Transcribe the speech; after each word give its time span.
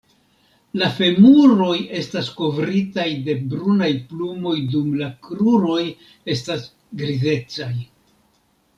La 0.81 0.85
femuroj 0.93 1.75
estas 1.99 2.31
kovritaj 2.39 3.05
de 3.29 3.37
brunaj 3.53 3.91
plumoj 4.15 4.57
dum 4.75 4.91
la 5.05 5.13
kruroj 5.29 5.81
estas 6.37 6.69
grizecaj. 7.05 7.75